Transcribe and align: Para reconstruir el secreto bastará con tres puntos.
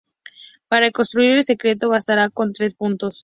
Para 0.67 0.87
reconstruir 0.87 1.29
el 1.33 1.43
secreto 1.43 1.87
bastará 1.89 2.31
con 2.31 2.53
tres 2.53 2.73
puntos. 2.73 3.19